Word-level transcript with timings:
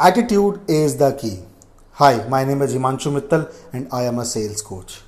Attitude 0.00 0.60
is 0.68 0.96
the 0.96 1.12
key. 1.14 1.40
Hi, 1.94 2.24
my 2.28 2.44
name 2.44 2.62
is 2.62 2.72
Himanshu 2.72 3.10
Mittal 3.14 3.52
and 3.72 3.88
I 3.92 4.04
am 4.04 4.20
a 4.20 4.24
sales 4.24 4.62
coach. 4.62 5.00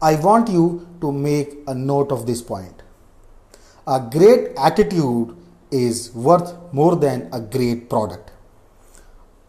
I 0.00 0.14
want 0.14 0.48
you 0.48 0.88
to 1.02 1.12
make 1.12 1.58
a 1.66 1.74
note 1.74 2.10
of 2.10 2.24
this 2.26 2.40
point. 2.40 2.80
A 3.86 4.00
great 4.00 4.52
attitude 4.56 5.36
is 5.70 6.10
worth 6.14 6.54
more 6.72 6.96
than 6.96 7.28
a 7.34 7.40
great 7.42 7.90
product. 7.90 8.30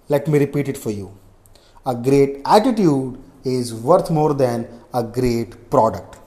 Let 0.09 0.27
me 0.27 0.39
repeat 0.39 0.67
it 0.67 0.77
for 0.77 0.91
you. 0.91 1.17
A 1.85 1.95
great 1.95 2.41
attitude 2.45 3.17
is 3.45 3.73
worth 3.73 4.11
more 4.11 4.33
than 4.33 4.67
a 4.93 5.03
great 5.03 5.69
product. 5.69 6.17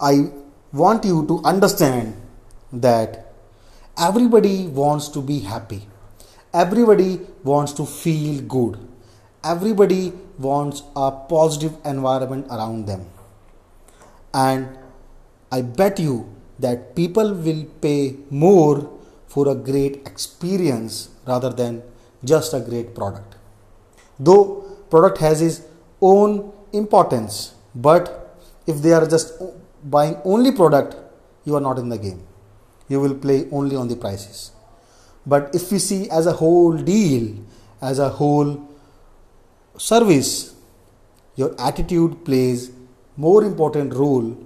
I 0.00 0.30
want 0.72 1.04
you 1.04 1.26
to 1.26 1.42
understand 1.42 2.22
that 2.72 3.34
everybody 3.98 4.68
wants 4.68 5.08
to 5.08 5.20
be 5.20 5.40
happy 5.40 5.88
everybody 6.62 7.20
wants 7.44 7.72
to 7.78 7.84
feel 7.84 8.40
good. 8.56 8.78
Everybody 9.44 10.12
wants 10.38 10.82
a 10.96 11.10
positive 11.10 11.74
environment 11.84 12.46
around 12.50 12.86
them. 12.86 13.06
And 14.34 14.78
i 15.56 15.60
bet 15.80 16.00
you 16.04 16.14
that 16.64 16.80
people 16.96 17.28
will 17.46 17.60
pay 17.84 18.16
more 18.44 18.76
for 19.34 19.44
a 19.52 19.54
great 19.68 19.94
experience 20.10 20.96
rather 21.26 21.50
than 21.60 21.82
just 22.32 22.54
a 22.58 22.60
great 22.68 22.94
product. 22.94 23.36
Though 24.18 24.42
product 24.90 25.18
has 25.18 25.42
its 25.48 25.60
own 26.00 26.52
importance 26.72 27.54
but 27.74 28.10
if 28.66 28.82
they 28.82 28.92
are 28.98 29.06
just 29.06 29.32
buying 29.96 30.16
only 30.24 30.52
product 30.52 30.96
you 31.44 31.54
are 31.54 31.64
not 31.68 31.78
in 31.78 31.88
the 31.88 31.98
game. 31.98 32.20
You 32.88 33.00
will 33.00 33.14
play 33.14 33.38
only 33.50 33.76
on 33.76 33.88
the 33.88 33.96
prices 33.96 34.50
but 35.26 35.54
if 35.54 35.72
we 35.72 35.78
see 35.78 36.08
as 36.08 36.26
a 36.26 36.32
whole 36.32 36.72
deal, 36.72 37.36
as 37.82 37.98
a 37.98 38.08
whole 38.08 38.70
service, 39.76 40.54
your 41.34 41.54
attitude 41.60 42.24
plays 42.24 42.70
more 43.16 43.42
important 43.44 43.92
role 43.92 44.36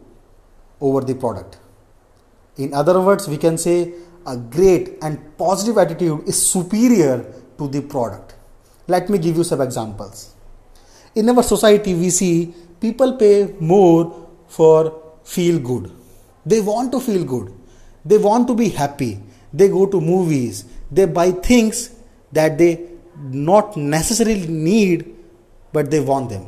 over 0.80 1.02
the 1.02 1.14
product. 1.14 1.58
In 2.56 2.72
other 2.72 3.00
words, 3.00 3.28
we 3.28 3.36
can 3.36 3.58
say 3.58 3.92
a 4.26 4.36
great 4.36 4.96
and 5.02 5.36
positive 5.36 5.76
attitude 5.76 6.26
is 6.26 6.44
superior 6.44 7.24
to 7.58 7.68
the 7.68 7.82
product. 7.82 8.34
Let 8.88 9.08
me 9.10 9.18
give 9.18 9.36
you 9.36 9.44
some 9.44 9.60
examples. 9.60 10.34
In 11.14 11.28
our 11.28 11.42
society, 11.42 11.94
we 11.94 12.10
see 12.10 12.54
people 12.80 13.16
pay 13.16 13.54
more 13.60 14.28
for 14.48 15.18
feel 15.24 15.58
good. 15.58 15.92
They 16.46 16.60
want 16.60 16.90
to 16.92 17.00
feel 17.00 17.24
good. 17.24 17.52
They 18.04 18.16
want 18.16 18.48
to 18.48 18.54
be 18.54 18.70
happy 18.70 19.20
they 19.52 19.68
go 19.68 19.86
to 19.86 20.00
movies 20.00 20.64
they 20.90 21.06
buy 21.06 21.30
things 21.30 21.90
that 22.32 22.58
they 22.58 22.88
not 23.16 23.76
necessarily 23.76 24.46
need 24.46 25.14
but 25.72 25.90
they 25.90 26.00
want 26.00 26.30
them 26.30 26.46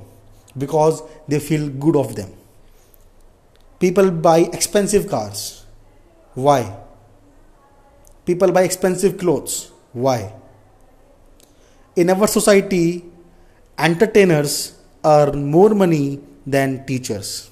because 0.57 1.03
they 1.29 1.39
feel 1.39 1.69
good 1.69 1.97
of 1.97 2.17
them. 2.17 2.33
People 3.79 4.11
buy 4.11 4.41
expensive 4.41 5.09
cars. 5.09 5.65
Why? 6.35 6.77
People 8.25 8.53
buy 8.53 8.63
expensive 8.63 9.19
clothes. 9.19 9.71
Why? 9.93 10.33
In 11.97 12.11
our 12.11 12.27
society 12.27 13.05
entertainers 13.79 14.79
earn 15.05 15.51
more 15.51 15.71
money 15.71 16.21
than 16.47 16.87
teachers. 16.87 17.51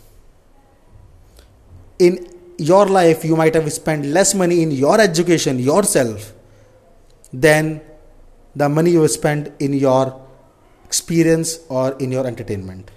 In 1.98 2.26
your 2.58 2.86
life 2.86 3.24
you 3.24 3.36
might 3.36 3.54
have 3.54 3.70
spent 3.72 4.04
less 4.06 4.34
money 4.34 4.62
in 4.62 4.70
your 4.70 5.00
education 5.00 5.58
yourself 5.58 6.32
than 7.32 7.80
the 8.54 8.68
money 8.68 8.92
you 8.92 9.06
spend 9.08 9.52
in 9.58 9.72
your 9.72 10.20
experience 10.84 11.60
or 11.68 11.92
in 11.98 12.10
your 12.10 12.26
entertainment. 12.26 12.90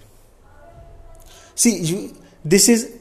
See 1.56 1.78
you, 1.78 2.18
this 2.44 2.68
is 2.70 3.00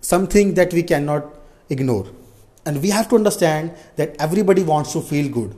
something 0.00 0.54
that 0.54 0.72
we 0.72 0.82
cannot 0.82 1.26
ignore. 1.70 2.06
And 2.66 2.82
we 2.82 2.90
have 2.90 3.08
to 3.10 3.16
understand 3.16 3.74
that 3.96 4.16
everybody 4.18 4.62
wants 4.62 4.92
to 4.92 5.00
feel 5.00 5.32
good. 5.32 5.54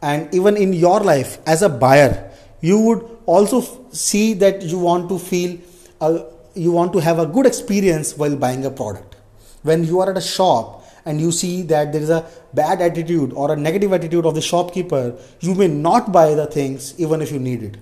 And 0.00 0.32
even 0.34 0.56
in 0.56 0.72
your 0.72 1.00
life 1.00 1.38
as 1.46 1.62
a 1.62 1.68
buyer 1.68 2.32
you 2.62 2.78
would 2.78 3.18
also 3.26 3.60
see 3.90 4.32
that 4.34 4.62
you 4.62 4.78
want 4.78 5.08
to 5.10 5.18
feel 5.18 5.58
uh, 6.00 6.20
you 6.54 6.70
want 6.72 6.92
to 6.92 7.00
have 7.00 7.18
a 7.18 7.26
good 7.26 7.44
experience 7.44 8.16
while 8.16 8.36
buying 8.36 8.64
a 8.64 8.70
product. 8.70 9.16
When 9.62 9.84
you 9.84 10.00
are 10.00 10.10
at 10.10 10.16
a 10.16 10.20
shop 10.20 10.81
and 11.04 11.20
you 11.20 11.32
see 11.32 11.62
that 11.62 11.92
there 11.92 12.00
is 12.00 12.10
a 12.10 12.28
bad 12.54 12.80
attitude 12.80 13.32
or 13.32 13.52
a 13.52 13.56
negative 13.56 13.92
attitude 13.92 14.24
of 14.24 14.34
the 14.34 14.40
shopkeeper, 14.40 15.16
you 15.40 15.54
may 15.54 15.68
not 15.68 16.12
buy 16.12 16.34
the 16.34 16.46
things 16.46 16.94
even 16.98 17.20
if 17.20 17.32
you 17.32 17.38
need 17.38 17.62
it. 17.62 17.76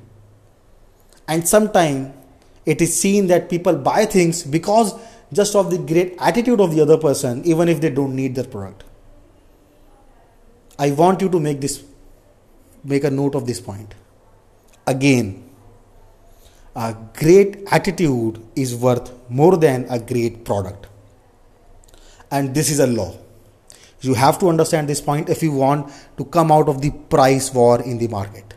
And 1.29 1.47
sometimes 1.47 2.13
it 2.65 2.81
is 2.81 2.99
seen 2.99 3.27
that 3.29 3.49
people 3.51 3.77
buy 3.77 4.07
things 4.07 4.43
because 4.43 4.95
just 5.33 5.55
of 5.55 5.71
the 5.71 5.79
great 5.79 6.17
attitude 6.19 6.61
of 6.61 6.75
the 6.75 6.81
other 6.81 6.99
person, 6.99 7.45
even 7.45 7.69
if 7.69 7.81
they 7.81 7.91
don't 7.91 8.17
need 8.17 8.35
the 8.35 8.45
product. 8.45 8.85
I 10.79 10.91
want 10.91 11.21
you 11.21 11.29
to 11.29 11.39
make 11.39 11.61
this 11.61 11.85
make 12.83 13.05
a 13.05 13.11
note 13.11 13.35
of 13.35 13.47
this 13.47 13.61
point. 13.61 13.95
Again, 14.87 15.45
a 16.75 16.97
great 17.15 17.59
attitude 17.71 18.43
is 18.57 18.75
worth 18.75 19.13
more 19.29 19.57
than 19.57 19.87
a 19.91 19.99
great 19.99 20.45
product 20.45 20.87
and 22.31 22.55
this 22.55 22.71
is 22.71 22.81
a 22.81 22.87
law. 22.87 23.17
You 24.01 24.15
have 24.15 24.39
to 24.39 24.49
understand 24.49 24.89
this 24.89 25.01
point 25.01 25.29
if 25.29 25.43
you 25.43 25.53
want 25.53 25.93
to 26.17 26.25
come 26.25 26.51
out 26.51 26.69
of 26.69 26.81
the 26.81 26.91
price 26.91 27.53
war 27.53 27.83
in 27.83 27.99
the 27.99 28.09
market. 28.09 28.55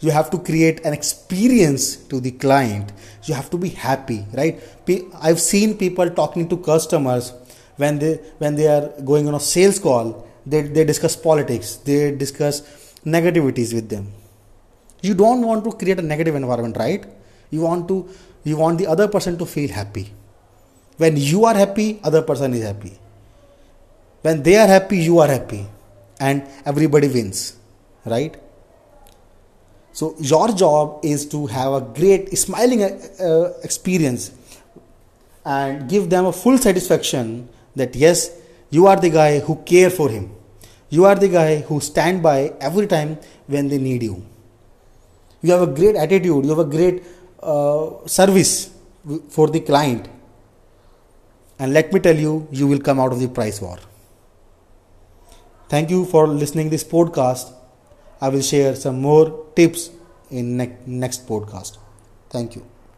You 0.00 0.10
have 0.10 0.30
to 0.30 0.38
create 0.38 0.84
an 0.84 0.92
experience 0.92 1.96
to 1.96 2.20
the 2.20 2.32
client. 2.32 2.92
You 3.24 3.34
have 3.34 3.48
to 3.50 3.58
be 3.58 3.70
happy 3.70 4.26
right? 4.34 4.60
I've 5.20 5.40
seen 5.40 5.78
people 5.78 6.10
talking 6.10 6.48
to 6.48 6.56
customers 6.56 7.32
when 7.76 7.98
they 7.98 8.14
when 8.38 8.56
they 8.56 8.66
are 8.66 8.92
going 9.04 9.28
on 9.28 9.34
a 9.34 9.40
sales 9.40 9.78
call 9.78 10.26
they, 10.44 10.62
they 10.62 10.84
discuss 10.84 11.16
politics 11.16 11.76
they 11.76 12.10
discuss 12.10 12.62
negativities 13.04 13.72
with 13.72 13.88
them. 13.88 14.12
You 15.02 15.14
don't 15.14 15.42
want 15.42 15.64
to 15.64 15.72
create 15.72 15.98
a 15.98 16.02
negative 16.02 16.34
environment 16.34 16.76
right? 16.76 17.04
You 17.50 17.60
want 17.60 17.88
to 17.88 18.08
you 18.44 18.56
want 18.56 18.78
the 18.78 18.86
other 18.86 19.08
person 19.08 19.38
to 19.38 19.46
feel 19.46 19.70
happy 19.70 20.12
when 20.96 21.16
you 21.16 21.44
are 21.44 21.54
happy 21.54 22.00
other 22.02 22.22
person 22.22 22.54
is 22.54 22.62
happy. 22.62 22.98
When 24.22 24.42
they 24.42 24.56
are 24.56 24.66
happy 24.66 24.98
you 24.98 25.18
are 25.18 25.28
happy. 25.28 25.66
And 26.18 26.48
everybody 26.64 27.08
wins 27.08 27.56
right? 28.06 28.36
So 29.92 30.14
your 30.18 30.48
job 30.52 31.00
is 31.02 31.26
to 31.26 31.46
have 31.46 31.72
a 31.72 31.80
great 31.80 32.36
smiling 32.38 32.82
uh, 32.82 32.98
uh, 33.20 33.52
experience 33.62 34.30
and 35.44 35.88
give 35.88 36.10
them 36.10 36.26
a 36.26 36.32
full 36.32 36.58
satisfaction 36.58 37.48
that 37.74 37.94
yes 37.94 38.30
you 38.70 38.86
are 38.86 38.96
the 38.96 39.10
guy 39.10 39.38
who 39.40 39.56
care 39.56 39.90
for 39.90 40.08
him. 40.08 40.32
You 40.88 41.04
are 41.04 41.14
the 41.14 41.28
guy 41.28 41.60
who 41.60 41.80
stand 41.80 42.22
by 42.22 42.52
every 42.60 42.86
time 42.86 43.18
when 43.46 43.68
they 43.68 43.78
need 43.78 44.02
you. 44.02 44.24
You 45.42 45.52
have 45.52 45.62
a 45.62 45.66
great 45.66 45.96
attitude. 45.96 46.44
You 46.44 46.50
have 46.50 46.58
a 46.58 46.64
great 46.64 47.02
uh, 47.42 48.06
service 48.06 48.70
for 49.30 49.48
the 49.48 49.60
client 49.60 50.08
and 51.58 51.72
let 51.72 51.92
me 51.92 52.00
tell 52.00 52.16
you, 52.16 52.48
you 52.50 52.66
will 52.66 52.80
come 52.80 53.00
out 53.00 53.12
of 53.12 53.20
the 53.20 53.28
price 53.28 53.60
war. 53.60 53.78
Thank 55.68 55.90
you 55.90 56.04
for 56.04 56.26
listening 56.26 56.70
this 56.70 56.84
podcast. 56.84 57.52
I 58.20 58.28
will 58.28 58.42
share 58.42 58.74
some 58.76 59.00
more 59.00 59.46
tips 59.56 59.90
in 60.30 60.56
ne- 60.56 60.76
next 60.86 61.26
podcast. 61.26 61.78
Thank 62.30 62.56
you. 62.56 62.64